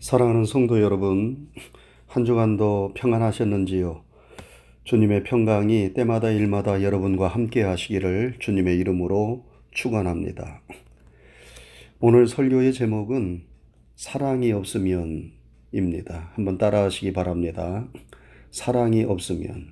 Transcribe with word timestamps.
사랑하는 0.00 0.46
성도 0.46 0.80
여러분, 0.80 1.50
한 2.06 2.24
주간도 2.24 2.94
평안하셨는지요? 2.94 4.02
주님의 4.84 5.24
평강이 5.24 5.92
때마다 5.92 6.30
일마다 6.30 6.82
여러분과 6.82 7.28
함께 7.28 7.60
하시기를 7.60 8.36
주님의 8.38 8.78
이름으로 8.78 9.44
축원합니다. 9.72 10.62
오늘 12.00 12.26
설교의 12.26 12.72
제목은 12.72 13.42
사랑이 13.94 14.52
없으면입니다. 14.52 16.30
한번 16.32 16.56
따라하시기 16.56 17.12
바랍니다. 17.12 17.86
사랑이 18.50 19.04
없으면. 19.04 19.66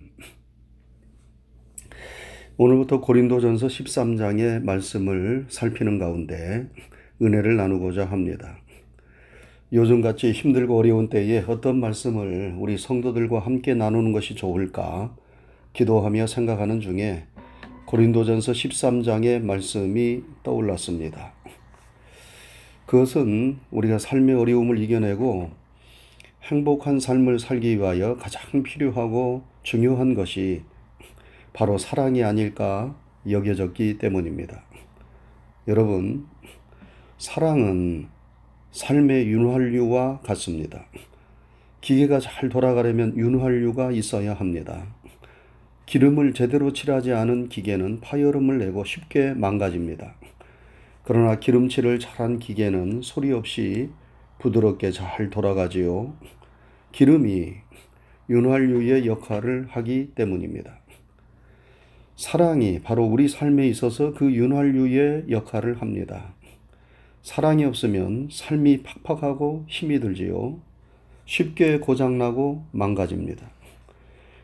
오늘부터 2.58 3.00
고린도전서 3.00 3.66
13장의 3.66 4.62
말씀을 4.62 5.46
살피는 5.48 5.98
가운데 5.98 6.68
은혜를 7.22 7.56
나누고자 7.56 8.04
합니다. 8.04 8.58
요즘같이 9.70 10.32
힘들고 10.32 10.78
어려운 10.78 11.10
때에 11.10 11.45
어떤 11.46 11.78
말씀을 11.78 12.54
우리 12.59 12.78
성도들과 12.78 13.40
함께 13.40 13.74
나누는 13.74 14.12
것이 14.12 14.34
좋을까 14.34 15.14
기도하며 15.74 16.26
생각하는 16.26 16.80
중에 16.80 17.26
고린도전서 17.84 18.52
13장의 18.52 19.42
말씀이 19.42 20.23
떠올랐습니다. 20.42 21.32
그것은 22.86 23.59
우리가 23.70 23.98
삶의 23.98 24.36
어려움을 24.36 24.78
이겨내고 24.78 25.50
행복한 26.45 26.98
삶을 26.98 27.38
살기 27.38 27.76
위하여 27.76 28.16
가장 28.16 28.62
필요하고 28.62 29.42
중요한 29.62 30.14
것이 30.14 30.62
바로 31.52 31.76
사랑이 31.76 32.24
아닐까 32.24 32.96
여겨졌기 33.28 33.98
때문입니다. 33.98 34.62
여러분, 35.66 36.26
사랑은 37.18 38.09
삶의 38.72 39.28
윤활유와 39.28 40.20
같습니다. 40.20 40.84
기계가 41.80 42.20
잘 42.20 42.48
돌아가려면 42.48 43.16
윤활유가 43.16 43.93
있어야 43.93 44.34
합니다. 44.34 44.87
기름을 45.87 46.34
제대로 46.34 46.73
칠하지 46.73 47.12
않은 47.12 47.48
기계는 47.48 48.01
파열음을 48.01 48.59
내고 48.59 48.84
쉽게 48.84 49.32
망가집니다. 49.32 50.15
그러나 51.02 51.38
기름칠을 51.38 51.98
잘한 51.98 52.38
기계는 52.38 53.01
소리 53.02 53.32
없이 53.32 53.88
부드럽게 54.38 54.90
잘 54.90 55.30
돌아가지요. 55.30 56.12
기름이 56.93 57.54
윤활유의 58.28 59.06
역할을 59.06 59.68
하기 59.71 60.12
때문입니다. 60.15 60.78
사랑이 62.16 62.82
바로 62.82 63.04
우리 63.04 63.28
삶에 63.28 63.66
있어서 63.68 64.12
그 64.12 64.31
윤활유의 64.31 65.26
역할을 65.31 65.81
합니다. 65.81 66.34
사랑이 67.28 67.66
없으면 67.66 68.31
삶이 68.32 68.84
팍팍하고 69.04 69.66
힘이 69.69 70.00
들지요. 70.00 70.59
쉽게 71.26 71.78
고장나고 71.78 72.65
망가집니다. 72.72 73.50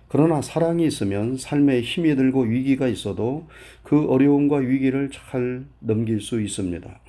그러나 0.07 0.43
사랑이 0.43 0.87
있으면 0.87 1.39
삶에 1.39 1.81
힘이 1.81 2.15
들고 2.15 2.43
위기가 2.43 2.87
있어도 2.87 3.49
그 3.83 4.07
어려움과 4.11 4.59
위기를 4.59 5.09
잘 5.11 5.65
넘길 5.79 6.21
수 6.21 6.43
있습니다. 6.43 7.01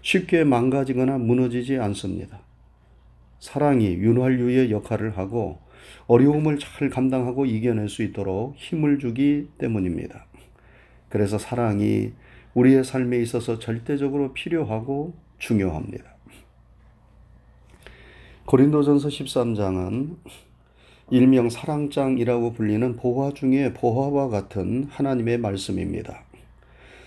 쉽게 0.00 0.44
망가지거나 0.44 1.18
무너지지 1.18 1.76
않습니다. 1.76 2.38
사랑이 3.40 3.94
윤활유의 3.94 4.70
역할을 4.70 5.18
하고 5.18 5.58
어려움을 6.06 6.60
잘 6.60 6.88
감당하고 6.88 7.46
이겨낼 7.46 7.88
수 7.88 8.04
있도록 8.04 8.54
힘을 8.54 9.00
주기 9.00 9.48
때문입니다. 9.58 10.24
그래서 11.08 11.36
사랑이 11.36 12.12
우리의 12.56 12.84
삶에 12.84 13.20
있어서 13.20 13.58
절대적으로 13.58 14.32
필요하고 14.32 15.12
중요합니다. 15.38 16.16
고린도전서 18.46 19.08
13장은 19.08 20.16
일명 21.10 21.50
사랑장이라고 21.50 22.54
불리는 22.54 22.96
보화 22.96 23.32
중의 23.32 23.74
보화와 23.74 24.28
같은 24.28 24.84
하나님의 24.84 25.36
말씀입니다. 25.38 26.24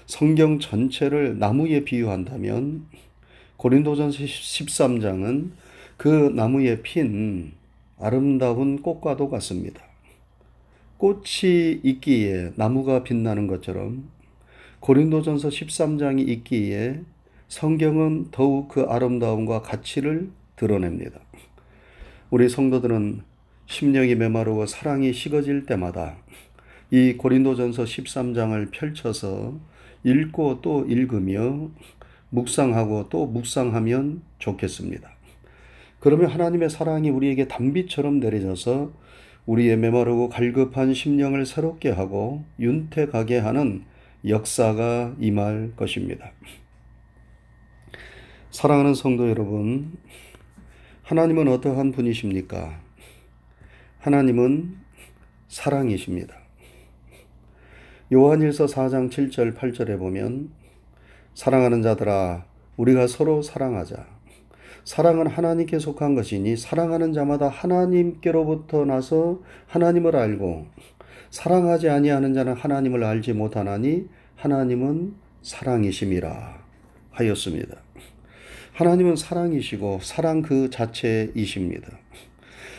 성경 0.06 0.60
전체를 0.60 1.40
나무에 1.40 1.84
비유한다면 1.84 2.86
고린도전서 3.58 4.20
13장은 4.20 5.50
그 5.98 6.08
나무에 6.08 6.84
핀 6.84 7.54
아름다운 8.00 8.84
꽃과도 8.84 9.30
같습니다. 9.32 9.82
꽃이 10.98 11.80
있기에 11.84 12.52
나무가 12.56 13.04
빛나는 13.04 13.48
것처럼 13.48 14.19
고린도전서 14.80 15.50
13장이 15.50 16.28
있기에 16.30 17.02
성경은 17.50 18.28
더욱 18.32 18.70
그 18.70 18.82
아름다움과 18.84 19.62
가치를 19.62 20.30
드러냅니다. 20.56 21.20
우리 22.30 22.48
성도들은 22.48 23.22
심령이 23.66 24.16
메마르고 24.16 24.66
사랑이 24.68 25.12
식어질 25.14 25.66
때마다 25.66 26.16
이 26.92 27.14
고린도전서 27.18 27.84
13장을 27.84 28.72
펼쳐서 28.72 29.60
읽고 30.04 30.62
또 30.62 30.86
읽으며 30.86 31.70
묵상하고 32.30 33.10
또 33.10 33.26
묵상하면 33.26 34.22
좋겠습니다. 34.40 35.10
그러면 36.00 36.30
하나님의 36.30 36.70
사랑이 36.70 37.10
우리에게 37.10 37.48
단비처럼 37.48 38.20
내려져서 38.22 38.94
우리의 39.46 39.78
메마르고 39.78 40.30
갈급한 40.30 40.94
심령을 40.94 41.46
새롭게 41.46 41.90
하고 41.90 42.46
윤택하게 42.60 43.40
하는 43.40 43.84
역사가 44.28 45.16
임할 45.18 45.74
것입니다. 45.78 46.32
사랑하는 48.52 48.94
성도 48.94 49.30
여러분, 49.30 49.98
하나님은 51.04 51.48
어떠한 51.48 51.94
분이십니까? 51.94 52.82
하나님은 54.00 54.78
사랑이십니다. 55.48 56.36
요한일서 58.12 58.66
4장 58.66 59.10
7절 59.10 59.56
8절에 59.56 59.98
보면 59.98 60.52
사랑하는 61.34 61.82
자들아 61.82 62.46
우리가 62.76 63.08
서로 63.08 63.42
사랑하자. 63.42 64.06
사랑은 64.84 65.28
하나님께 65.28 65.80
속한 65.80 66.16
것이니 66.16 66.58
사랑하는 66.58 67.14
자마다 67.14 67.48
하나님께로부터 67.48 68.86
나서 68.86 69.42
하나님을 69.68 70.16
알고 70.16 70.68
사랑하지 71.32 71.90
아니하는 71.90 72.34
자는 72.34 72.54
하나님을 72.54 73.04
알지 73.04 73.34
못하나니 73.34 74.08
하나님은 74.36 75.14
사랑이심이라 75.42 76.64
하였습니다. 77.12 77.78
하나님은 78.74 79.16
사랑이시고 79.16 80.00
사랑 80.02 80.42
그 80.42 80.70
자체이십니다. 80.70 81.90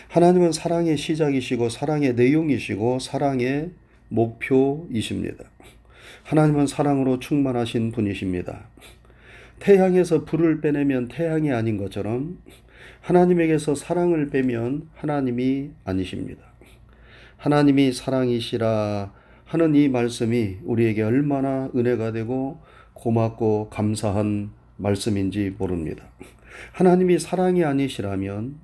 하나님은 0.08 0.52
사랑의 0.52 0.96
시작이시고 0.96 1.68
사랑의 1.68 2.14
내용이시고 2.14 2.98
사랑의 2.98 3.70
목표이십니다. 4.08 5.44
하나님은 6.24 6.66
사랑으로 6.66 7.18
충만하신 7.18 7.92
분이십니다. 7.92 8.68
태양에서 9.60 10.24
불을 10.24 10.60
빼내면 10.60 11.08
태양이 11.08 11.52
아닌 11.52 11.76
것처럼 11.76 12.38
하나님에게서 13.02 13.74
사랑을 13.74 14.30
빼면 14.30 14.88
하나님이 14.94 15.70
아니십니다. 15.84 16.49
하나님이 17.40 17.94
사랑이시라 17.94 19.14
하는 19.46 19.74
이 19.74 19.88
말씀이 19.88 20.58
우리에게 20.62 21.00
얼마나 21.00 21.70
은혜가 21.74 22.12
되고 22.12 22.60
고맙고 22.92 23.70
감사한 23.70 24.50
말씀인지 24.76 25.54
모릅니다. 25.56 26.04
하나님이 26.72 27.18
사랑이 27.18 27.64
아니시라면 27.64 28.60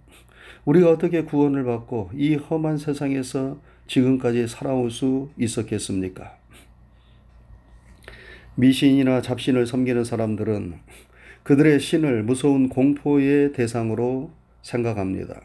우리가 0.67 0.91
어떻게 0.91 1.23
구원을 1.23 1.65
받고 1.65 2.11
이 2.15 2.35
험한 2.35 2.77
세상에서 2.77 3.59
지금까지 3.87 4.47
살아올 4.47 4.91
수 4.91 5.31
있었겠습니까? 5.39 6.37
미신이나 8.57 9.23
잡신을 9.23 9.67
섬기는 9.67 10.05
사람들은 10.05 10.75
그들의 11.45 11.81
신을 11.81 12.25
무서운 12.25 12.69
공포의 12.69 13.55
대상으로 13.55 14.33
생각합니다. 14.61 15.41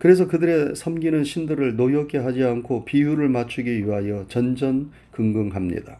그래서 0.00 0.26
그들의 0.26 0.76
섬기는 0.76 1.24
신들을 1.24 1.76
노엽게 1.76 2.16
하지 2.16 2.42
않고 2.42 2.86
비유를 2.86 3.28
맞추기 3.28 3.84
위하여 3.84 4.26
전전긍긍합니다. 4.28 5.98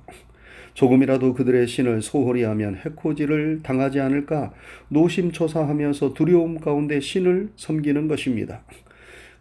조금이라도 0.73 1.35
그들의 1.35 1.67
신을 1.67 2.01
소홀히 2.01 2.43
하면 2.45 2.77
해코지를 2.77 3.61
당하지 3.63 4.01
않을까 4.01 4.55
노심초사하면서 4.89 6.15
두려움 6.15 6.59
가운데 6.59 6.99
신을 6.99 7.51
섬기는 7.57 8.09
것입니다. 8.09 8.63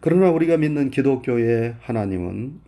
그러나 0.00 0.30
우리가 0.30 0.58
믿는 0.58 0.90
기독교의 0.90 1.76
하나님은 1.80 2.60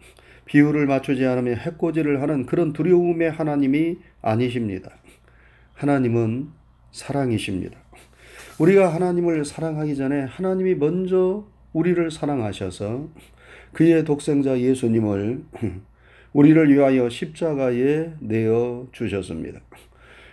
비유를 0.47 0.87
맞추지 0.87 1.27
않으면 1.27 1.57
해코지를 1.59 2.23
하는 2.23 2.47
그런 2.47 2.73
두려움의 2.73 3.31
하나님이 3.33 3.99
아니십니다. 4.23 4.93
하나님은 5.75 6.49
사랑이십니다. 6.91 7.79
우리가 8.59 8.95
하나님을 8.95 9.45
사랑하기 9.45 9.95
전에 9.95 10.23
하나님이 10.23 10.77
먼저 10.77 11.52
우리를 11.73 12.11
사랑하셔서 12.11 13.09
그의 13.73 14.05
독생자 14.05 14.59
예수님을 14.59 15.43
우리를 16.33 16.73
위하여 16.73 17.09
십자가에 17.09 18.13
내어 18.21 18.87
주셨습니다. 18.93 19.61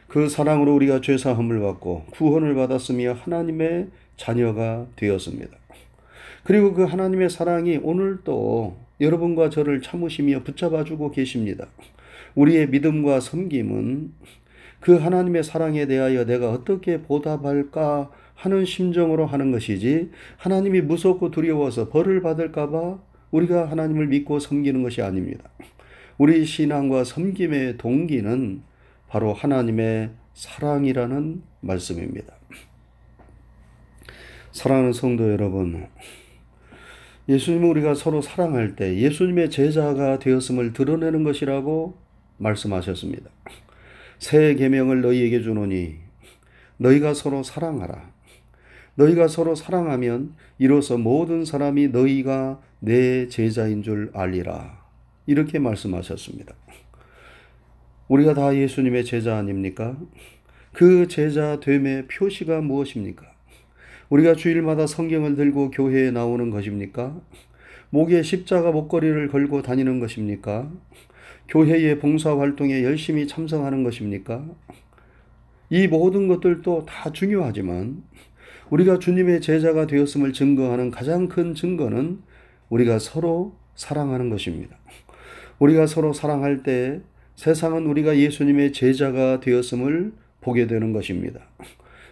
그 0.07 0.27
사랑으로 0.27 0.73
우리가 0.75 1.01
죄사함을 1.01 1.59
받고 1.59 2.05
구원을 2.11 2.55
받았으며 2.55 3.13
하나님의 3.13 3.87
자녀가 4.17 4.87
되었습니다. 4.95 5.55
그리고 6.43 6.73
그 6.73 6.83
하나님의 6.83 7.29
사랑이 7.29 7.77
오늘도 7.77 8.77
여러분과 8.99 9.49
저를 9.49 9.81
참으시며 9.81 10.43
붙잡아주고 10.43 11.11
계십니다. 11.11 11.67
우리의 12.35 12.69
믿음과 12.69 13.19
섬김은 13.19 14.13
그 14.79 14.97
하나님의 14.97 15.43
사랑에 15.43 15.85
대하여 15.85 16.25
내가 16.25 16.51
어떻게 16.51 17.01
보답할까 17.01 18.09
하는 18.39 18.63
심정으로 18.63 19.25
하는 19.25 19.51
것이지 19.51 20.11
하나님이 20.37 20.79
무섭고 20.81 21.29
두려워서 21.29 21.89
벌을 21.89 22.21
받을까봐 22.21 22.97
우리가 23.31 23.69
하나님을 23.69 24.07
믿고 24.07 24.39
섬기는 24.39 24.81
것이 24.81 25.01
아닙니다. 25.01 25.49
우리 26.17 26.45
신앙과 26.45 27.03
섬김의 27.03 27.77
동기는 27.77 28.61
바로 29.09 29.33
하나님의 29.33 30.11
사랑이라는 30.33 31.41
말씀입니다. 31.59 32.33
사랑하는 34.51 34.93
성도 34.93 35.29
여러분, 35.31 35.87
예수님은 37.27 37.69
우리가 37.69 37.93
서로 37.93 38.21
사랑할 38.21 38.75
때 38.77 38.97
예수님의 38.97 39.49
제자가 39.49 40.19
되었음을 40.19 40.71
드러내는 40.71 41.25
것이라고 41.25 41.97
말씀하셨습니다. 42.37 43.29
새 44.17 44.55
계명을 44.55 45.01
너희에게 45.01 45.41
주노니 45.41 45.97
너희가 46.77 47.13
서로 47.13 47.43
사랑하라. 47.43 48.18
너희가 48.99 49.29
서로 49.29 49.55
사랑하면 49.55 50.35
이로써 50.57 50.97
모든 50.97 51.45
사람이 51.45 51.87
너희가 51.87 52.59
내 52.79 53.29
제자인 53.29 53.81
줄 53.81 54.11
알리라. 54.13 54.77
이렇게 55.25 55.57
말씀하셨습니다. 55.57 56.53
우리가 58.09 58.33
다 58.33 58.53
예수님의 58.53 59.05
제자 59.05 59.37
아닙니까? 59.37 59.97
그 60.73 61.07
제자 61.07 61.61
됨의 61.61 62.07
표시가 62.07 62.59
무엇입니까? 62.59 63.25
우리가 64.09 64.35
주일마다 64.35 64.85
성경을 64.85 65.35
들고 65.35 65.71
교회에 65.71 66.11
나오는 66.11 66.49
것입니까? 66.49 67.21
목에 67.91 68.21
십자가 68.21 68.71
목걸이를 68.71 69.29
걸고 69.29 69.61
다니는 69.61 69.99
것입니까? 70.01 70.69
교회의 71.47 71.99
봉사 71.99 72.37
활동에 72.37 72.83
열심히 72.83 73.27
참석하는 73.27 73.83
것입니까? 73.83 74.45
이 75.69 75.87
모든 75.87 76.27
것들도 76.27 76.85
다 76.85 77.11
중요하지만 77.13 78.03
우리가 78.69 78.99
주님의 78.99 79.41
제자가 79.41 79.87
되었음을 79.87 80.33
증거하는 80.33 80.91
가장 80.91 81.27
큰 81.27 81.55
증거는 81.55 82.21
우리가 82.69 82.99
서로 82.99 83.55
사랑하는 83.75 84.29
것입니다. 84.29 84.77
우리가 85.57 85.87
서로 85.87 86.13
사랑할 86.13 86.63
때 86.63 87.01
세상은 87.35 87.85
우리가 87.87 88.17
예수님의 88.17 88.73
제자가 88.73 89.39
되었음을 89.39 90.13
보게 90.41 90.67
되는 90.67 90.93
것입니다. 90.93 91.39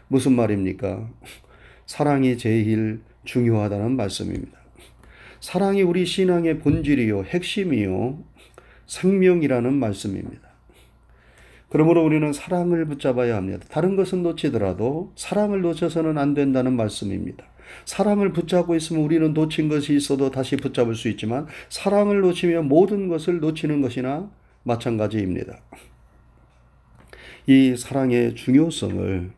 무슨 0.07 0.33
말입니까? 0.33 1.09
사랑이 1.85 2.37
제일 2.37 3.01
중요하다는 3.25 3.95
말씀입니다. 3.95 4.57
사랑이 5.39 5.83
우리 5.83 6.05
신앙의 6.05 6.59
본질이요, 6.59 7.23
핵심이요, 7.25 8.23
생명이라는 8.85 9.73
말씀입니다. 9.73 10.46
그러므로 11.69 12.03
우리는 12.03 12.31
사랑을 12.31 12.85
붙잡아야 12.85 13.35
합니다. 13.35 13.65
다른 13.69 13.95
것은 13.95 14.23
놓치더라도 14.23 15.11
사랑을 15.15 15.61
놓쳐서는 15.61 16.17
안 16.17 16.33
된다는 16.33 16.73
말씀입니다. 16.73 17.45
사랑을 17.85 18.31
붙잡고 18.31 18.75
있으면 18.75 19.03
우리는 19.03 19.33
놓친 19.33 19.67
것이 19.67 19.95
있어도 19.95 20.31
다시 20.31 20.55
붙잡을 20.55 20.95
수 20.95 21.09
있지만 21.09 21.47
사랑을 21.69 22.21
놓치면 22.21 22.67
모든 22.67 23.09
것을 23.09 23.39
놓치는 23.39 23.81
것이나 23.81 24.31
마찬가지입니다. 24.63 25.57
이 27.47 27.75
사랑의 27.77 28.35
중요성을 28.35 29.31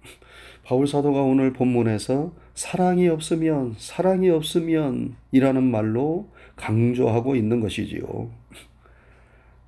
바울 0.63 0.87
사도가 0.87 1.21
오늘 1.21 1.53
본문에서 1.53 2.31
사랑이 2.53 3.07
없으면 3.07 3.75
사랑이 3.77 4.29
없으면 4.29 5.15
이라는 5.31 5.63
말로 5.63 6.29
강조하고 6.55 7.35
있는 7.35 7.59
것이지요. 7.61 8.29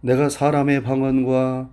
내가 0.02 0.30
사람의 0.30 0.84
방언과 0.84 1.70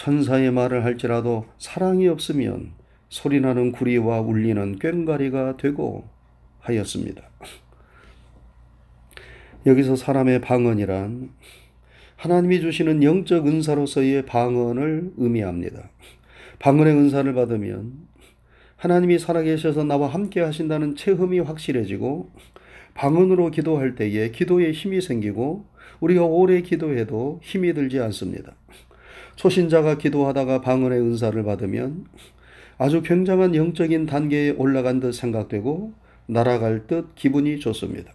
천사의 0.00 0.50
말을 0.50 0.82
할지라도 0.82 1.44
사랑이 1.58 2.08
없으면 2.08 2.72
소리나는 3.10 3.70
구리와 3.70 4.20
울리는 4.20 4.78
꽹가리가 4.78 5.58
되고 5.58 6.08
하였습니다. 6.60 7.22
여기서 9.66 9.96
사람의 9.96 10.40
방언이란 10.40 11.32
하나님이 12.16 12.62
주시는 12.62 13.02
영적 13.02 13.46
은사로서의 13.46 14.24
방언을 14.24 15.12
의미합니다. 15.18 15.90
방언의 16.60 16.94
은사를 16.94 17.30
받으면 17.34 18.08
하나님이 18.76 19.18
살아계셔서 19.18 19.84
나와 19.84 20.08
함께 20.08 20.40
하신다는 20.40 20.96
체험이 20.96 21.40
확실해지고 21.40 22.30
방언으로 22.94 23.50
기도할 23.50 23.96
때에 23.96 24.30
기도에 24.30 24.72
힘이 24.72 25.02
생기고 25.02 25.66
우리가 26.00 26.24
오래 26.24 26.62
기도해도 26.62 27.40
힘이 27.42 27.74
들지 27.74 28.00
않습니다. 28.00 28.54
초신자가 29.40 29.96
기도하다가 29.96 30.60
방언의 30.60 31.00
은사를 31.00 31.42
받으면 31.42 32.04
아주 32.76 33.00
굉장한 33.00 33.54
영적인 33.54 34.04
단계에 34.04 34.50
올라간 34.50 35.00
듯 35.00 35.12
생각되고 35.12 35.94
날아갈 36.26 36.86
듯 36.86 37.14
기분이 37.14 37.58
좋습니다. 37.58 38.12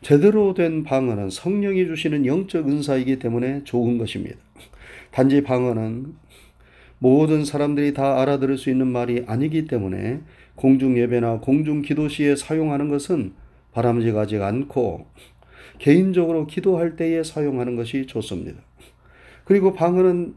제대로 0.00 0.54
된 0.54 0.84
방언은 0.84 1.28
성령이 1.28 1.84
주시는 1.84 2.24
영적 2.24 2.66
은사이기 2.66 3.18
때문에 3.18 3.62
좋은 3.64 3.98
것입니다. 3.98 4.38
단지 5.10 5.42
방언은 5.42 6.14
모든 6.98 7.44
사람들이 7.44 7.92
다 7.92 8.22
알아들을 8.22 8.56
수 8.56 8.70
있는 8.70 8.86
말이 8.86 9.24
아니기 9.26 9.66
때문에 9.66 10.22
공중 10.54 10.96
예배나 10.96 11.40
공중 11.40 11.82
기도 11.82 12.08
시에 12.08 12.36
사용하는 12.36 12.88
것은 12.88 13.34
바람직하지 13.72 14.38
않고 14.38 15.08
개인적으로 15.78 16.46
기도할 16.46 16.96
때에 16.96 17.22
사용하는 17.22 17.76
것이 17.76 18.06
좋습니다. 18.06 18.62
그리고 19.52 19.74
방언은 19.74 20.34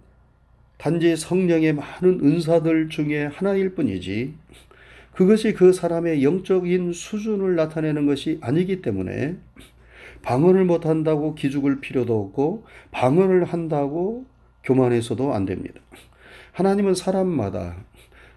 단지 0.77 1.15
성령의 1.15 1.71
많은 1.71 2.19
은사들 2.21 2.89
중에 2.89 3.27
하나일 3.27 3.73
뿐이지 3.73 4.33
그것이 5.13 5.53
그 5.53 5.71
사람의 5.71 6.21
영적인 6.21 6.91
수준을 6.91 7.55
나타내는 7.55 8.07
것이 8.07 8.39
아니기 8.41 8.81
때문에 8.81 9.37
방언을 10.21 10.65
못한다고 10.65 11.33
기죽을 11.33 11.79
필요도 11.79 12.19
없고 12.23 12.65
방언을 12.91 13.45
한다고 13.45 14.25
교만해서도 14.65 15.33
안 15.33 15.45
됩니다. 15.45 15.79
하나님은 16.51 16.93
사람마다 16.93 17.85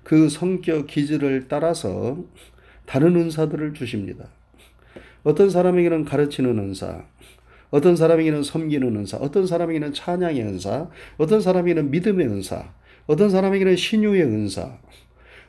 그 0.05 0.29
성격 0.29 0.87
기질을 0.87 1.47
따라서 1.49 2.23
다른 2.87 3.17
은사들을 3.17 3.75
주십니다. 3.75 4.29
어떤 5.25 5.51
사람에게는 5.51 6.05
가르치는 6.05 6.57
은사, 6.57 7.05
어떤 7.71 7.97
사람에게는 7.97 8.43
섬기는 8.43 8.97
은사, 8.97 9.19
어떤 9.19 9.47
사람에게는 9.47 9.93
찬양의 9.93 10.43
은사, 10.43 10.89
어떤 11.19 11.41
사람에게는 11.41 11.91
믿음의 11.91 12.27
은사, 12.27 12.73
어떤 13.07 13.31
사람에게는 13.31 13.77
신유의 13.77 14.23
은사, 14.23 14.79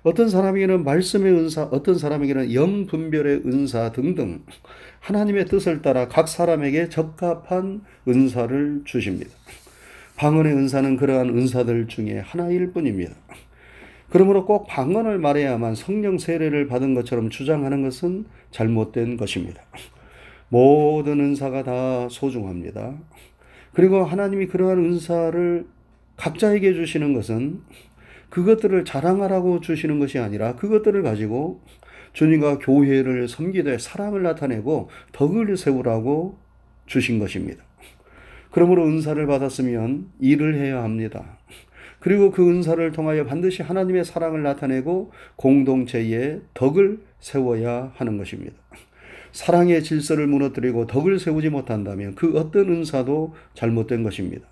어떤 0.03 0.29
사람에게는 0.29 0.83
말씀의 0.83 1.33
은사, 1.33 1.63
어떤 1.63 1.97
사람에게는 1.97 2.53
영 2.53 2.85
분별의 2.85 3.43
은사 3.45 3.91
등등 3.91 4.43
하나님의 5.01 5.45
뜻을 5.45 5.81
따라 5.81 6.07
각 6.07 6.27
사람에게 6.27 6.89
적합한 6.89 7.81
은사를 8.07 8.81
주십니다. 8.85 9.31
방언의 10.15 10.53
은사는 10.53 10.97
그러한 10.97 11.29
은사들 11.29 11.88
중에 11.88 12.19
하나일 12.19 12.71
뿐입니다. 12.71 13.13
그러므로 14.09 14.45
꼭 14.45 14.67
방언을 14.67 15.19
말해야만 15.19 15.75
성령 15.75 16.17
세례를 16.17 16.67
받은 16.67 16.93
것처럼 16.95 17.29
주장하는 17.29 17.83
것은 17.83 18.25
잘못된 18.51 19.17
것입니다. 19.17 19.61
모든 20.50 21.20
은사가 21.20 21.63
다 21.63 22.10
소중합니다. 22.10 22.98
그리고 23.74 24.03
하나님이 24.03 24.48
그러한 24.48 24.79
은사를 24.79 25.65
각자에게 26.18 26.74
주시는 26.74 27.13
것은 27.13 27.62
그것들을 28.29 28.84
자랑하라고 28.86 29.62
주시는 29.62 30.00
것이 30.00 30.20
아니라 30.20 30.56
그것들을 30.56 31.01
가지고 31.03 31.62
주님과 32.13 32.60
교회를 32.60 33.27
섬기되 33.27 33.77
사랑을 33.77 34.24
나타내고 34.24 34.89
덕을 35.12 35.56
세우라고 35.56 36.38
주신 36.86 37.20
것입니다. 37.20 37.63
그러므로 38.51 38.86
은사를 38.86 39.25
받았으면 39.27 40.10
일을 40.20 40.56
해야 40.56 40.84
합니다. 40.84 41.38
그리고 42.00 42.32
그 42.32 42.50
은사를 42.50 42.91
통하여 42.94 43.25
반드시 43.25 43.62
하나님의 43.62 44.06
사랑을 44.06 44.41
나타내고 44.41 45.12
공동체의 45.36 46.41
덕을 46.53 47.00
세워야 47.20 47.91
하는 47.96 48.18
것입니다. 48.18 48.56
사랑의 49.31 49.83
질서를 49.83 50.27
무너뜨리고 50.27 50.88
덕을 50.88 51.19
세우지 51.19 51.50
못한다면 51.50 52.15
그 52.15 52.38
어떤 52.38 52.69
은사도 52.69 53.36
잘못된 53.53 54.03
것입니다. 54.03 54.48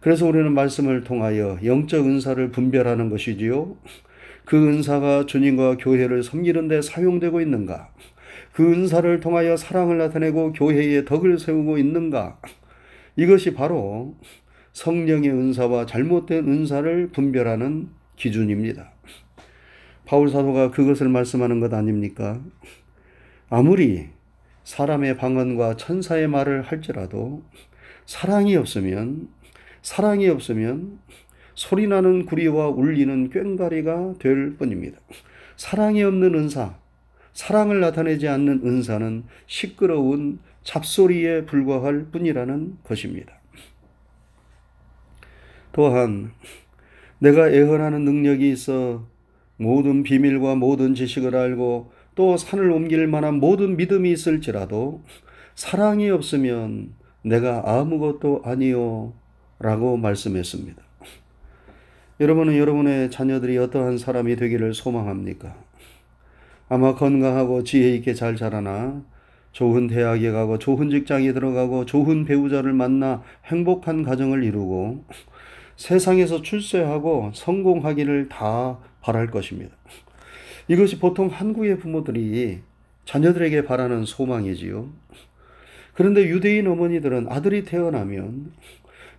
그래서 0.00 0.26
우리는 0.26 0.52
말씀을 0.52 1.04
통하여 1.04 1.58
영적 1.64 2.06
은사를 2.06 2.50
분별하는 2.50 3.10
것이지요. 3.10 3.76
그 4.44 4.56
은사가 4.56 5.26
주님과 5.26 5.76
교회를 5.78 6.22
섬기는 6.22 6.68
데 6.68 6.80
사용되고 6.80 7.40
있는가? 7.40 7.90
그 8.52 8.72
은사를 8.72 9.20
통하여 9.20 9.56
사랑을 9.56 9.98
나타내고 9.98 10.52
교회의 10.52 11.04
덕을 11.04 11.38
세우고 11.38 11.78
있는가? 11.78 12.40
이것이 13.16 13.54
바로 13.54 14.16
성령의 14.72 15.30
은사와 15.30 15.86
잘못된 15.86 16.46
은사를 16.46 17.08
분별하는 17.08 17.88
기준입니다. 18.16 18.92
바울 20.04 20.30
사도가 20.30 20.70
그것을 20.70 21.08
말씀하는 21.08 21.60
것 21.60 21.74
아닙니까? 21.74 22.40
아무리 23.50 24.10
사람의 24.64 25.16
방언과 25.16 25.76
천사의 25.76 26.28
말을 26.28 26.62
할지라도 26.62 27.42
사랑이 28.04 28.56
없으면 28.56 29.28
사랑이 29.80 30.28
없으면 30.28 30.98
소리나는 31.54 32.26
구리와 32.26 32.68
울리는 32.68 33.30
꽹가리가 33.30 34.14
될 34.18 34.56
뿐입니다. 34.56 34.98
사랑이 35.56 36.02
없는 36.02 36.34
은사, 36.34 36.78
사랑을 37.32 37.80
나타내지 37.80 38.28
않는 38.28 38.60
은사는 38.64 39.24
시끄러운 39.46 40.38
잡소리에 40.62 41.46
불과할 41.46 42.06
뿐이라는 42.12 42.78
것입니다. 42.84 43.32
또한 45.72 46.32
내가 47.18 47.48
애언하는 47.48 48.04
능력이 48.04 48.50
있어 48.50 49.06
모든 49.56 50.02
비밀과 50.02 50.54
모든 50.54 50.94
지식을 50.94 51.34
알고 51.34 51.92
또 52.18 52.36
산을 52.36 52.68
옮길 52.72 53.06
만한 53.06 53.38
모든 53.38 53.76
믿음이 53.76 54.10
있을지라도 54.10 55.04
사랑이 55.54 56.10
없으면 56.10 56.94
내가 57.22 57.62
아무것도 57.64 58.42
아니요 58.44 59.12
라고 59.60 59.96
말씀했습니다. 59.96 60.82
여러분은 62.18 62.56
여러분의 62.56 63.12
자녀들이 63.12 63.56
어떠한 63.58 63.98
사람이 63.98 64.34
되기를 64.34 64.74
소망합니까? 64.74 65.54
아마 66.68 66.96
건강하고 66.96 67.62
지혜 67.62 67.94
있게 67.94 68.14
잘 68.14 68.34
자라나 68.34 69.04
좋은 69.52 69.86
대학에 69.86 70.32
가고 70.32 70.58
좋은 70.58 70.90
직장에 70.90 71.32
들어가고 71.32 71.86
좋은 71.86 72.24
배우자를 72.24 72.72
만나 72.72 73.22
행복한 73.44 74.02
가정을 74.02 74.42
이루고 74.42 75.04
세상에서 75.76 76.42
출세하고 76.42 77.30
성공하기를 77.32 78.28
다 78.28 78.80
바랄 79.02 79.30
것입니다. 79.30 79.76
이것이 80.68 80.98
보통 80.98 81.28
한국의 81.28 81.78
부모들이 81.78 82.60
자녀들에게 83.06 83.64
바라는 83.64 84.04
소망이지요. 84.04 84.90
그런데 85.94 86.28
유대인 86.28 86.66
어머니들은 86.66 87.26
아들이 87.30 87.64
태어나면 87.64 88.52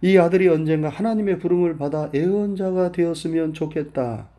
이 0.01 0.17
아들이 0.17 0.47
언젠가 0.47 0.87
하나님의 0.89 1.39
부름을 1.39 1.77
받아 1.77 2.09
애언자가 2.13 2.91
되었으면 2.91 3.53
좋겠다 3.53 4.29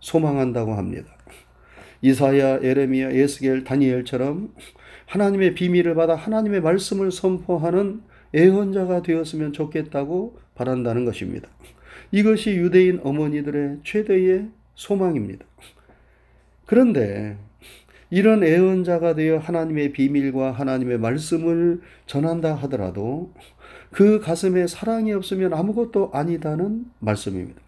소망한다고 0.00 0.74
합니다. 0.74 1.16
이사야, 2.02 2.60
에레미야, 2.62 3.14
예스겔, 3.14 3.64
다니엘처럼 3.64 4.52
하나님의 5.06 5.54
비밀을 5.54 5.94
받아 5.94 6.14
하나님의 6.14 6.60
말씀을 6.62 7.12
선포하는 7.12 8.02
애언자가 8.34 9.02
되었으면 9.02 9.52
좋겠다고 9.52 10.38
바란다는 10.54 11.04
것입니다. 11.04 11.48
이것이 12.12 12.50
유대인 12.52 13.00
어머니들의 13.02 13.78
최대의 13.84 14.48
소망입니다. 14.74 15.44
그런데 16.66 17.38
이런 18.10 18.44
애언자가 18.44 19.14
되어 19.14 19.38
하나님의 19.38 19.92
비밀과 19.92 20.52
하나님의 20.52 20.98
말씀을 20.98 21.80
전한다 22.06 22.54
하더라도 22.54 23.32
그 23.90 24.20
가슴에 24.20 24.66
사랑이 24.66 25.12
없으면 25.12 25.54
아무것도 25.54 26.10
아니다는 26.12 26.84
말씀입니다. 26.98 27.60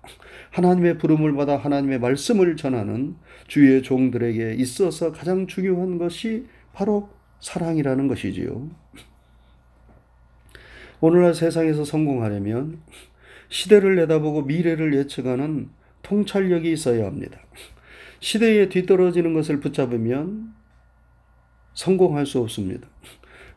하나님의 0.51 0.99
부름을 0.99 1.35
받아 1.35 1.57
하나님의 1.57 1.99
말씀을 2.01 2.57
전하는 2.57 3.17
주의 3.47 3.83
종들에게 3.83 4.55
있어서 4.55 5.13
가장 5.13 5.47
중요한 5.47 5.99
것이 5.99 6.47
바로 6.73 7.09
사랑이라는 7.41 8.09
것이지요. 8.09 8.69
오늘날 11.01 11.35
세상에서 11.35 11.85
성공하려면 11.85 12.81
시대를 13.49 13.97
내다보고 13.97 14.43
미래를 14.43 14.95
예측하는 14.95 15.71
통찰력이 16.03 16.73
있어야 16.73 17.07
합니다. 17.07 17.41
시대에 18.21 18.69
뒤떨어지는 18.69 19.35
것을 19.35 19.61
붙잡으면 19.61 20.53
성공할 21.75 22.27
수 22.27 22.41
없습니다. 22.41 22.89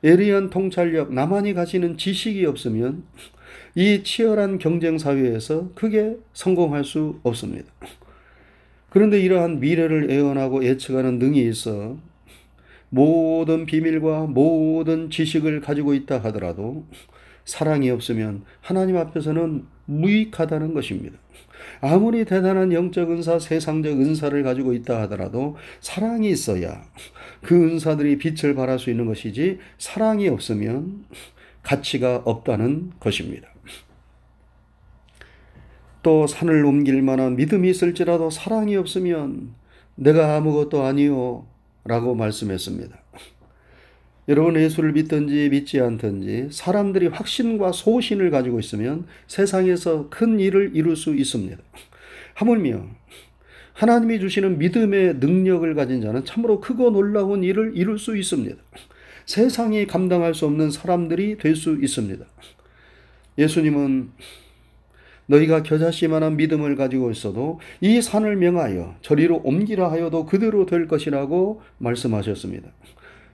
예리한 0.03 0.49
통찰력, 0.49 1.13
나만이 1.13 1.53
가지는 1.53 1.97
지식이 1.97 2.45
없으면 2.45 3.03
이 3.75 4.03
치열한 4.03 4.57
경쟁 4.57 4.97
사회에서 4.97 5.69
크게 5.75 6.17
성공할 6.33 6.83
수 6.83 7.19
없습니다. 7.23 7.71
그런데 8.89 9.21
이러한 9.21 9.59
미래를 9.59 10.09
예언하고 10.09 10.65
예측하는 10.65 11.17
능이 11.17 11.47
있어 11.47 11.97
모든 12.89 13.65
비밀과 13.65 14.27
모든 14.27 15.09
지식을 15.09 15.61
가지고 15.61 15.93
있다 15.93 16.19
하더라도 16.25 16.85
사랑이 17.45 17.89
없으면 17.89 18.43
하나님 18.59 18.97
앞에서는 18.97 19.65
무익하다는 19.85 20.73
것입니다. 20.73 21.17
아무리 21.81 22.25
대단한 22.25 22.71
영적 22.71 23.11
은사, 23.11 23.39
세상적 23.39 23.99
은사를 23.99 24.41
가지고 24.43 24.73
있다 24.73 25.01
하더라도 25.01 25.57
사랑이 25.79 26.29
있어야 26.29 26.83
그 27.41 27.55
은사들이 27.55 28.17
빛을 28.17 28.55
발할 28.55 28.79
수 28.79 28.89
있는 28.89 29.05
것이지 29.05 29.59
사랑이 29.77 30.27
없으면 30.27 31.05
가치가 31.63 32.21
없다는 32.25 32.91
것입니다. 32.99 33.47
또 36.03 36.25
산을 36.25 36.65
옮길 36.65 37.01
만한 37.01 37.35
믿음이 37.35 37.69
있을지라도 37.69 38.29
사랑이 38.29 38.75
없으면 38.75 39.53
내가 39.95 40.35
아무것도 40.35 40.83
아니요 40.83 41.45
라고 41.83 42.15
말씀했습니다. 42.15 43.00
여러분 44.31 44.55
예수를 44.55 44.93
믿든지 44.93 45.49
믿지 45.49 45.81
않든지 45.81 46.47
사람들이 46.51 47.07
확신과 47.07 47.73
소신을 47.73 48.31
가지고 48.31 48.61
있으면 48.61 49.05
세상에서 49.27 50.07
큰 50.09 50.39
일을 50.39 50.71
이룰 50.73 50.95
수 50.95 51.13
있습니다. 51.13 51.57
하물며 52.35 52.87
하나님이 53.73 54.21
주시는 54.21 54.57
믿음의 54.57 55.15
능력을 55.15 55.75
가진 55.75 56.01
자는 56.01 56.23
참으로 56.23 56.61
크고 56.61 56.91
놀라운 56.91 57.43
일을 57.43 57.73
이룰 57.75 57.99
수 57.99 58.15
있습니다. 58.15 58.55
세상이 59.25 59.85
감당할 59.85 60.33
수 60.33 60.45
없는 60.45 60.71
사람들이 60.71 61.37
될 61.37 61.57
수 61.57 61.77
있습니다. 61.81 62.25
예수님은 63.37 64.11
너희가 65.25 65.61
겨자씨만한 65.63 66.37
믿음을 66.37 66.77
가지고 66.77 67.11
있어도 67.11 67.59
이 67.81 68.01
산을 68.01 68.37
명하여 68.37 68.95
저리로 69.01 69.41
옮기라 69.43 69.91
하여도 69.91 70.25
그대로 70.25 70.65
될 70.65 70.87
것이라고 70.87 71.61
말씀하셨습니다. 71.79 72.69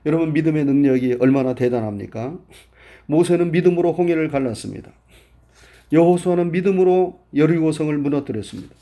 여러분 0.05 0.33
믿음의 0.33 0.65
능력이 0.65 1.17
얼마나 1.19 1.55
대단합니까? 1.55 2.37
모세는 3.07 3.51
믿음으로 3.51 3.93
홍해를 3.93 4.29
갈랐습니다. 4.29 4.91
여호수아는 5.91 6.51
믿음으로 6.51 7.21
여리고성을 7.35 7.97
무너뜨렸습니다. 7.97 8.75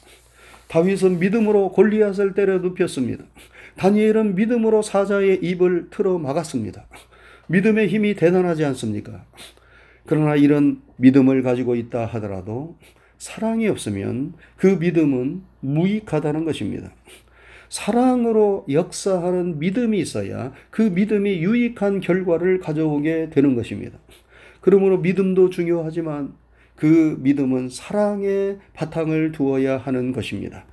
다윗은 0.68 1.20
믿음으로 1.20 1.72
골리앗을 1.72 2.34
때려 2.34 2.58
눕혔습니다. 2.58 3.24
다니엘은 3.78 4.36
믿음으로 4.36 4.82
사자의 4.82 5.40
입을 5.42 5.90
틀어 5.92 6.18
막았습니다. 6.18 6.88
믿음의 7.48 7.88
힘이 7.88 8.16
대단하지 8.16 8.66
않습니까? 8.66 9.26
그러나 10.06 10.36
이런 10.36 10.82
믿음을 10.98 11.44
가지고 11.44 11.76
있다 11.76 12.06
하더라도 12.06 12.78
사랑이 13.18 13.68
없으면 13.68 14.34
그 14.58 14.68
믿음은 14.68 15.44
무익하다는 15.62 16.46
것입니다. 16.46 16.92
사랑으로 17.70 18.66
역사하는 18.70 19.60
믿음이 19.60 20.00
있어야 20.00 20.54
그 20.70 20.82
믿음이 20.82 21.44
유익한 21.44 22.00
결과를 22.00 22.60
가져오게 22.60 23.30
되는 23.32 23.56
것입니다. 23.56 23.98
그러므로 24.62 24.98
믿음도 24.98 25.50
중요하지만 25.50 26.34
그 26.76 27.18
믿음은 27.22 27.70
사랑의 27.70 28.60
바탕을 28.74 29.32
두어야 29.32 29.78
하는 29.78 30.12
것입니다. 30.12 30.66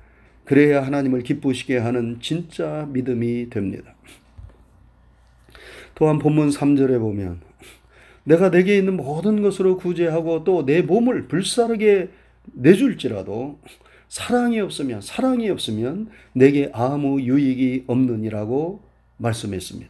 그래야 0.45 0.85
하나님을 0.85 1.21
기쁘시게 1.21 1.77
하는 1.77 2.17
진짜 2.19 2.87
믿음이 2.91 3.49
됩니다. 3.49 3.95
또한 5.95 6.19
본문 6.19 6.49
3절에 6.49 6.99
보면 6.99 7.39
내가 8.25 8.51
내게 8.51 8.77
있는 8.77 8.97
모든 8.97 9.41
것으로 9.41 9.77
구제하고 9.77 10.43
또 10.43 10.65
내 10.65 10.81
몸을 10.81 11.27
불사르게 11.27 12.09
내줄지라도 12.53 13.59
사랑이 14.13 14.59
없으면 14.59 15.01
사랑이 15.01 15.49
없으면 15.49 16.07
내게 16.33 16.69
아무 16.71 17.19
유익이 17.19 17.85
없느니라고 17.87 18.83
말씀했습니다. 19.17 19.89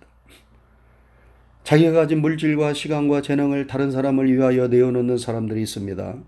자기가 1.65 1.91
가진 1.91 2.21
물질과 2.21 2.73
시간과 2.73 3.21
재능을 3.21 3.67
다른 3.67 3.91
사람을 3.91 4.31
위하여 4.31 4.69
내어놓는 4.69 5.17
사람들이 5.17 5.61
있습니다. 5.63 6.23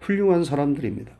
훌륭한 0.00 0.42
사람들입니다. 0.42 1.12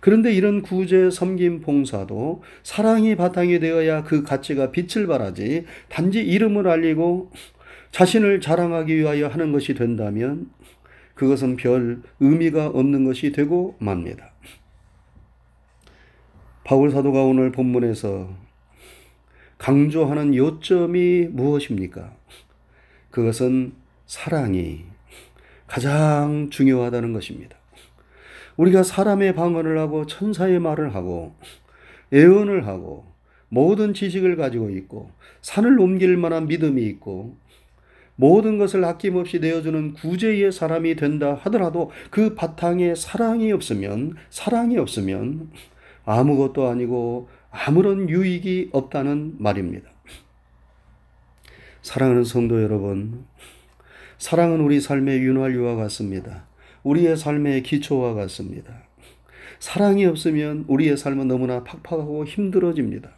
그런데 0.00 0.30
이런 0.34 0.60
구제, 0.60 1.08
섬김, 1.10 1.62
봉사도 1.62 2.42
사랑이 2.62 3.16
바탕이 3.16 3.58
되어야 3.58 4.02
그 4.02 4.24
가치가 4.24 4.70
빛을 4.70 5.06
발하지 5.06 5.64
단지 5.88 6.20
이름을 6.20 6.68
알리고 6.68 7.30
자신을 7.92 8.42
자랑하기 8.42 8.94
위하여 8.94 9.28
하는 9.28 9.52
것이 9.52 9.72
된다면 9.72 10.50
그것은 11.14 11.56
별 11.56 12.02
의미가 12.20 12.66
없는 12.66 13.06
것이 13.06 13.32
되고 13.32 13.74
맙니다. 13.78 14.35
바울 16.66 16.90
사도가 16.90 17.22
오늘 17.22 17.52
본문에서 17.52 18.28
강조하는 19.56 20.34
요점이 20.34 21.28
무엇입니까? 21.30 22.12
그것은 23.12 23.72
사랑이 24.06 24.80
가장 25.68 26.48
중요하다는 26.50 27.12
것입니다. 27.12 27.56
우리가 28.56 28.82
사람의 28.82 29.36
방언을 29.36 29.78
하고 29.78 30.06
천사의 30.06 30.58
말을 30.58 30.96
하고 30.96 31.36
예언을 32.12 32.66
하고 32.66 33.06
모든 33.48 33.94
지식을 33.94 34.34
가지고 34.34 34.70
있고 34.70 35.12
산을 35.42 35.78
옮길 35.78 36.16
만한 36.16 36.48
믿음이 36.48 36.82
있고 36.82 37.36
모든 38.16 38.58
것을 38.58 38.84
아낌없이 38.84 39.38
내어주는 39.38 39.92
구제의 39.92 40.50
사람이 40.50 40.96
된다 40.96 41.38
하더라도 41.42 41.92
그 42.10 42.34
바탕에 42.34 42.96
사랑이 42.96 43.52
없으면 43.52 44.16
사랑이 44.30 44.78
없으면 44.78 45.52
아무것도 46.06 46.66
아니고 46.68 47.28
아무런 47.50 48.08
유익이 48.08 48.70
없다는 48.72 49.34
말입니다. 49.38 49.90
사랑하는 51.82 52.24
성도 52.24 52.62
여러분, 52.62 53.26
사랑은 54.18 54.60
우리 54.60 54.80
삶의 54.80 55.20
윤활유와 55.20 55.76
같습니다. 55.76 56.46
우리의 56.82 57.16
삶의 57.16 57.62
기초와 57.62 58.14
같습니다. 58.14 58.86
사랑이 59.58 60.04
없으면 60.04 60.64
우리의 60.68 60.96
삶은 60.96 61.28
너무나 61.28 61.64
팍팍하고 61.64 62.24
힘들어집니다. 62.24 63.10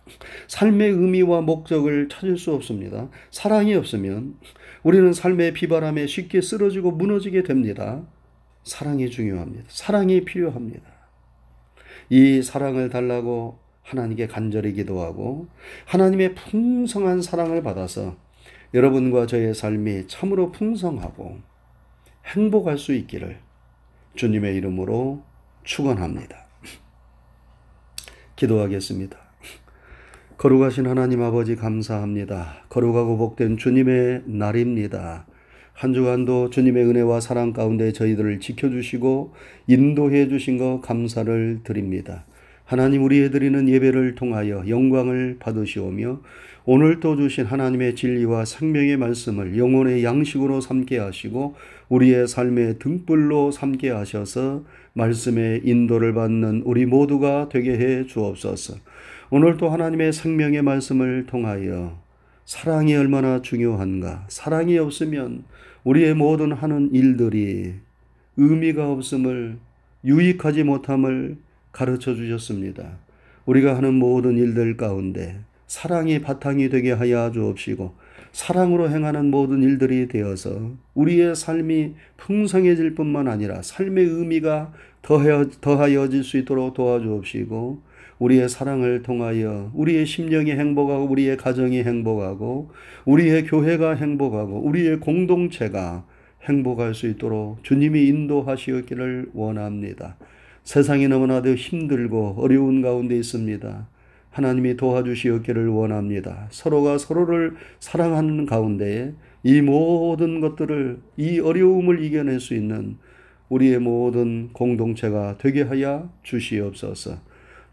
삶의 0.47 0.91
의미와 0.91 1.41
목적을 1.43 2.09
찾을 2.09 2.39
수 2.39 2.53
없습니다. 2.55 3.09
사랑이 3.31 3.75
없으면 3.75 4.37
우리는 4.83 5.13
삶의 5.13 5.53
비바람에 5.53 6.07
쉽게 6.07 6.41
쓰러지고 6.41 6.93
무너지게 6.93 7.43
됩니다. 7.43 8.03
사랑이 8.65 9.11
중요합니다. 9.11 9.65
사랑이 9.69 10.25
필요합니다. 10.25 10.98
이 12.11 12.43
사랑을 12.43 12.89
달라고 12.89 13.59
하나님께 13.83 14.27
간절히 14.27 14.73
기도하고 14.73 15.49
하나님의 15.87 16.35
풍성한 16.35 17.23
사랑을 17.23 17.63
받아서 17.63 18.17
여러분과 18.75 19.27
저의 19.27 19.55
삶이 19.55 20.09
참으로 20.09 20.53
풍성하고 20.53 21.39
행복할 22.27 22.77
수 22.77 22.93
있기를 22.93 23.39
주님의 24.15 24.57
이름으로 24.57 25.23
축원합니다. 25.65 26.47
기도하겠습니다. 28.37 29.19
거룩하신 30.37 30.87
하나님 30.87 31.23
아버지 31.23 31.57
감사합니다. 31.57 32.65
거룩하고 32.69 33.17
복된 33.17 33.57
주님의 33.57 34.25
날입니다. 34.27 35.27
한 35.79 35.95
주간도 35.95 36.51
주님의 36.51 36.87
은혜와 36.87 37.21
사랑 37.21 37.53
가운데 37.53 37.93
저희들을 37.93 38.41
지켜주시고 38.41 39.33
인도해 39.69 40.27
주신 40.27 40.59
것 40.59 40.81
감사를 40.81 41.61
드립니다. 41.63 42.25
하나님 42.65 43.05
우리의 43.05 43.31
드리는 43.31 43.69
예배를 43.69 44.17
통하여 44.17 44.65
영광을 44.67 45.37
받으시오며 45.39 46.21
오늘 46.65 46.99
또 46.99 47.15
주신 47.15 47.45
하나님의 47.45 47.95
진리와 47.95 48.45
생명의 48.45 48.97
말씀을 48.97 49.57
영혼의 49.57 50.03
양식으로 50.03 50.61
삼게 50.61 50.99
하시고 50.99 51.55
우리의 51.89 52.27
삶의 52.27 52.81
등불로 52.81 53.53
삼게 53.53 53.91
하셔서 53.91 54.65
말씀의 54.95 55.61
인도를 55.63 56.13
받는 56.13 56.63
우리 56.65 56.87
모두가 56.87 57.49
되게 57.53 57.79
해 57.79 58.05
주옵소서. 58.05 58.75
오늘 59.31 59.57
또 59.59 59.69
하나님의 59.71 60.13
생명의 60.13 60.61
말씀을 60.63 61.27
통하여 61.27 61.97
사랑이 62.47 62.97
얼마나 62.97 63.43
중요한가. 63.43 64.25
사랑이 64.29 64.77
없으면 64.79 65.45
우리의 65.85 66.15
모든 66.15 66.53
하는 66.53 66.95
일들이 66.95 67.75
의미가 68.37 68.91
없음을 68.93 69.59
유익하지 70.05 70.65
못함을 70.65 71.37
가르쳐 71.73 72.15
주셨습니다. 72.15 72.99
우리가 73.47 73.77
하는 73.77 73.95
모든 73.95 74.37
일들 74.37 74.77
가운데 74.77 75.41
사랑이 75.67 76.21
바탕이 76.21 76.69
되게 76.69 76.93
하여 76.93 77.31
주옵시고 77.33 77.95
사랑으로 78.33 78.91
행하는 78.91 79.31
모든 79.31 79.63
일들이 79.63 80.09
되어서 80.09 80.73
우리의 80.95 81.35
삶이 81.35 81.95
풍성해질 82.17 82.95
뿐만 82.95 83.29
아니라 83.29 83.63
삶의 83.63 84.05
의미가 84.05 84.73
더하여질 85.03 86.25
수 86.25 86.39
있도록 86.39 86.75
도와주옵시고 86.75 87.88
우리의 88.19 88.49
사랑을 88.49 89.03
통하여 89.03 89.71
우리의 89.75 90.07
심령이 90.07 90.51
행복하고 90.53 91.05
우리의 91.05 91.37
가정이 91.37 91.83
행복하고 91.83 92.71
우리의 93.05 93.45
교회가 93.45 93.95
행복하고 93.95 94.61
우리의 94.61 95.01
공동체가 95.01 96.05
행복할 96.43 96.95
수 96.95 97.07
있도록 97.09 97.63
주님이 97.63 98.07
인도하시기를 98.09 99.31
원합니다. 99.35 100.17
세상이 100.65 101.09
너무나도 101.09 101.55
힘들고 101.55 102.37
어려운 102.39 102.83
가운데 102.83 103.17
있습니다. 103.17 103.89
하나님이 104.31 104.77
도와주시었기를 104.77 105.69
원합니다. 105.69 106.47
서로가 106.51 106.99
서로를 106.99 107.55
사랑하는 107.81 108.47
가운데 108.47 109.15
이 109.43 109.61
모든 109.63 110.41
것들을 110.41 110.99
이 111.17 111.41
어려움을 111.41 112.05
이겨낼 112.05 112.39
수 112.39 112.55
있는 112.55 112.99
우리의 113.49 113.79
모든 113.79 114.51
공동체가 114.53 115.37
되게 115.39 115.63
하여 115.63 116.11
주시옵소서. 116.23 117.17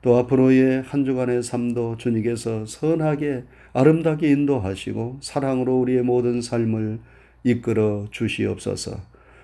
또 0.06 0.18
앞으로의 0.18 0.84
한 0.84 1.04
주간의 1.04 1.42
삶도 1.42 1.98
주님께서 1.98 2.68
선하게 2.68 3.46
아름답게 3.74 4.30
인도하시고 4.30 5.18
사랑으로 5.20 5.80
우리의 5.80 6.04
모든 6.04 6.44
삶을 6.44 7.00
이끌어 7.44 8.06
주시옵소서. 8.12 8.98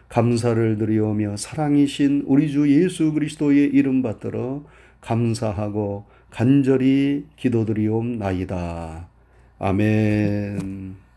감사를 0.08 0.78
드리오며 0.78 1.38
사랑이신 1.38 2.26
우리 2.28 2.52
주 2.52 2.70
예수 2.70 3.12
그리스도의 3.12 3.70
이름 3.74 4.04
받들어 4.04 4.64
감사하고 5.02 6.06
간절히 6.30 7.26
기도드리옵나이다. 7.38 9.08
아멘. 9.58 11.11